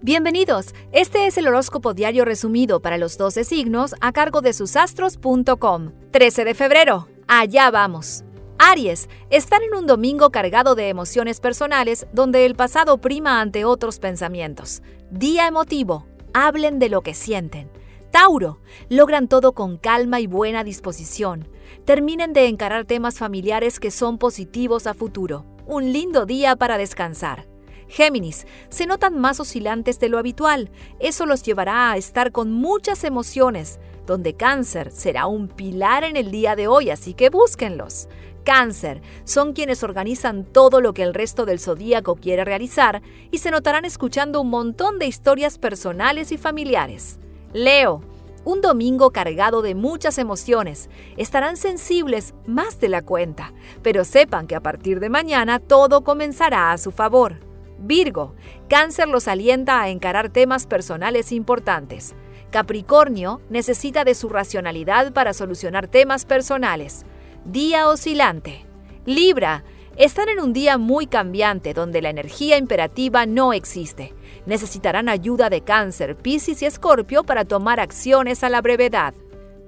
Bienvenidos, 0.00 0.76
este 0.92 1.26
es 1.26 1.38
el 1.38 1.48
horóscopo 1.48 1.92
diario 1.92 2.24
resumido 2.24 2.80
para 2.80 2.98
los 2.98 3.18
12 3.18 3.42
signos 3.42 3.96
a 4.00 4.12
cargo 4.12 4.40
de 4.42 4.52
susastros.com. 4.52 5.90
13 6.12 6.44
de 6.44 6.54
febrero, 6.54 7.08
allá 7.26 7.68
vamos. 7.72 8.22
Aries, 8.60 9.08
están 9.30 9.64
en 9.64 9.74
un 9.74 9.88
domingo 9.88 10.30
cargado 10.30 10.76
de 10.76 10.88
emociones 10.88 11.40
personales 11.40 12.06
donde 12.12 12.46
el 12.46 12.54
pasado 12.54 12.98
prima 12.98 13.40
ante 13.40 13.64
otros 13.64 13.98
pensamientos. 13.98 14.82
Día 15.10 15.48
emotivo, 15.48 16.06
hablen 16.32 16.78
de 16.78 16.90
lo 16.90 17.00
que 17.00 17.14
sienten. 17.14 17.68
Tauro, 18.12 18.60
logran 18.88 19.26
todo 19.26 19.52
con 19.52 19.78
calma 19.78 20.20
y 20.20 20.28
buena 20.28 20.62
disposición. 20.62 21.48
Terminen 21.84 22.32
de 22.32 22.46
encarar 22.46 22.84
temas 22.84 23.18
familiares 23.18 23.80
que 23.80 23.90
son 23.90 24.16
positivos 24.18 24.86
a 24.86 24.94
futuro. 24.94 25.44
Un 25.66 25.92
lindo 25.92 26.24
día 26.24 26.54
para 26.54 26.78
descansar. 26.78 27.48
Géminis, 27.88 28.46
se 28.68 28.86
notan 28.86 29.18
más 29.18 29.40
oscilantes 29.40 29.98
de 29.98 30.08
lo 30.08 30.18
habitual. 30.18 30.70
Eso 31.00 31.26
los 31.26 31.42
llevará 31.42 31.90
a 31.90 31.96
estar 31.96 32.32
con 32.32 32.52
muchas 32.52 33.04
emociones, 33.04 33.80
donde 34.06 34.34
cáncer 34.34 34.90
será 34.90 35.26
un 35.26 35.48
pilar 35.48 36.04
en 36.04 36.16
el 36.16 36.30
día 36.30 36.56
de 36.56 36.68
hoy, 36.68 36.90
así 36.90 37.14
que 37.14 37.30
búsquenlos. 37.30 38.08
Cáncer 38.44 39.02
son 39.24 39.52
quienes 39.52 39.82
organizan 39.82 40.44
todo 40.44 40.80
lo 40.80 40.94
que 40.94 41.02
el 41.02 41.12
resto 41.12 41.44
del 41.44 41.60
zodíaco 41.60 42.16
quiere 42.16 42.44
realizar 42.44 43.02
y 43.30 43.38
se 43.38 43.50
notarán 43.50 43.84
escuchando 43.84 44.40
un 44.40 44.48
montón 44.48 44.98
de 44.98 45.06
historias 45.06 45.58
personales 45.58 46.32
y 46.32 46.38
familiares. 46.38 47.18
Leo, 47.52 48.02
un 48.44 48.62
domingo 48.62 49.10
cargado 49.10 49.60
de 49.60 49.74
muchas 49.74 50.16
emociones. 50.16 50.88
Estarán 51.18 51.58
sensibles 51.58 52.34
más 52.46 52.80
de 52.80 52.88
la 52.88 53.02
cuenta, 53.02 53.52
pero 53.82 54.04
sepan 54.04 54.46
que 54.46 54.56
a 54.56 54.62
partir 54.62 55.00
de 55.00 55.10
mañana 55.10 55.58
todo 55.58 56.02
comenzará 56.02 56.72
a 56.72 56.78
su 56.78 56.90
favor. 56.90 57.47
Virgo, 57.78 58.34
Cáncer 58.68 59.08
los 59.08 59.28
alienta 59.28 59.80
a 59.80 59.88
encarar 59.88 60.30
temas 60.30 60.66
personales 60.66 61.32
importantes. 61.32 62.14
Capricornio 62.50 63.40
necesita 63.50 64.04
de 64.04 64.14
su 64.14 64.28
racionalidad 64.28 65.12
para 65.12 65.32
solucionar 65.32 65.86
temas 65.86 66.24
personales. 66.24 67.04
Día 67.44 67.88
oscilante. 67.88 68.64
Libra, 69.04 69.64
están 69.96 70.28
en 70.28 70.40
un 70.40 70.52
día 70.52 70.78
muy 70.78 71.06
cambiante 71.06 71.74
donde 71.74 72.00
la 72.00 72.10
energía 72.10 72.56
imperativa 72.56 73.26
no 73.26 73.52
existe. 73.52 74.14
Necesitarán 74.46 75.08
ayuda 75.08 75.50
de 75.50 75.62
Cáncer, 75.62 76.16
Piscis 76.16 76.62
y 76.62 76.66
Escorpio 76.66 77.24
para 77.24 77.44
tomar 77.44 77.80
acciones 77.80 78.44
a 78.44 78.48
la 78.48 78.60
brevedad. 78.60 79.14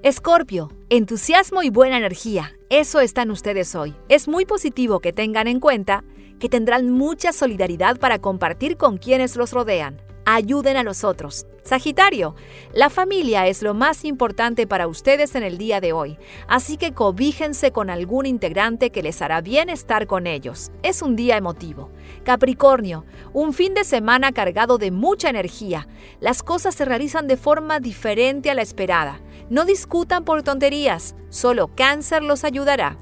Escorpio, 0.03 0.71
entusiasmo 0.89 1.63
y 1.63 1.69
buena 1.69 1.97
energía. 1.97 2.53
Eso 2.69 3.01
están 3.01 3.29
ustedes 3.29 3.75
hoy. 3.75 3.93
Es 4.09 4.27
muy 4.27 4.45
positivo 4.45 4.99
que 4.99 5.13
tengan 5.13 5.47
en 5.47 5.59
cuenta 5.59 6.03
que 6.41 6.49
tendrán 6.49 6.89
mucha 6.89 7.31
solidaridad 7.33 7.99
para 7.99 8.17
compartir 8.17 8.75
con 8.75 8.97
quienes 8.97 9.35
los 9.35 9.53
rodean. 9.53 10.01
Ayuden 10.25 10.75
a 10.75 10.81
los 10.81 11.03
otros. 11.03 11.45
Sagitario, 11.63 12.35
la 12.73 12.89
familia 12.89 13.45
es 13.45 13.61
lo 13.61 13.75
más 13.75 14.03
importante 14.05 14.65
para 14.65 14.87
ustedes 14.87 15.35
en 15.35 15.43
el 15.43 15.59
día 15.59 15.79
de 15.79 15.93
hoy, 15.93 16.17
así 16.47 16.77
que 16.77 16.93
cobíjense 16.93 17.71
con 17.71 17.91
algún 17.91 18.25
integrante 18.25 18.89
que 18.89 19.03
les 19.03 19.21
hará 19.21 19.41
bien 19.41 19.69
estar 19.69 20.07
con 20.07 20.25
ellos. 20.25 20.71
Es 20.81 21.03
un 21.03 21.15
día 21.15 21.37
emotivo. 21.37 21.91
Capricornio, 22.23 23.05
un 23.33 23.53
fin 23.53 23.75
de 23.75 23.83
semana 23.83 24.31
cargado 24.31 24.79
de 24.79 24.89
mucha 24.89 25.29
energía. 25.29 25.87
Las 26.19 26.41
cosas 26.41 26.73
se 26.73 26.85
realizan 26.85 27.27
de 27.27 27.37
forma 27.37 27.79
diferente 27.79 28.49
a 28.49 28.55
la 28.55 28.63
esperada. 28.63 29.21
No 29.51 29.63
discutan 29.63 30.25
por 30.25 30.41
tonterías, 30.41 31.15
solo 31.29 31.69
cáncer 31.75 32.23
los 32.23 32.43
ayudará. 32.43 32.97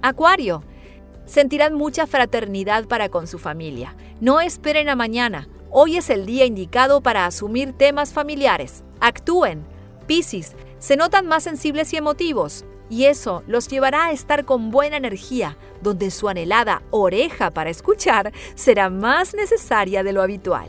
Acuario, 0.00 0.62
sentirán 1.26 1.74
mucha 1.74 2.06
fraternidad 2.06 2.86
para 2.86 3.08
con 3.08 3.26
su 3.26 3.38
familia. 3.38 3.94
No 4.20 4.40
esperen 4.40 4.88
a 4.88 4.96
mañana. 4.96 5.48
Hoy 5.70 5.96
es 5.96 6.10
el 6.10 6.26
día 6.26 6.44
indicado 6.44 7.00
para 7.00 7.26
asumir 7.26 7.72
temas 7.72 8.12
familiares. 8.12 8.84
Actúen. 9.00 9.64
Piscis, 10.06 10.54
se 10.78 10.96
notan 10.96 11.26
más 11.26 11.42
sensibles 11.44 11.92
y 11.92 11.96
emotivos. 11.96 12.64
Y 12.90 13.06
eso 13.06 13.42
los 13.46 13.68
llevará 13.68 14.06
a 14.06 14.12
estar 14.12 14.44
con 14.44 14.70
buena 14.70 14.98
energía, 14.98 15.56
donde 15.82 16.10
su 16.10 16.28
anhelada 16.28 16.82
oreja 16.90 17.50
para 17.50 17.70
escuchar 17.70 18.32
será 18.54 18.90
más 18.90 19.34
necesaria 19.34 20.02
de 20.02 20.12
lo 20.12 20.22
habitual. 20.22 20.68